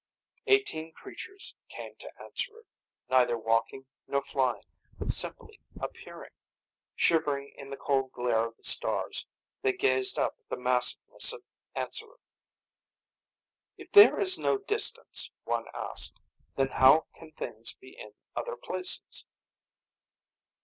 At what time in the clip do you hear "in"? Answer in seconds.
7.55-7.69, 17.95-18.15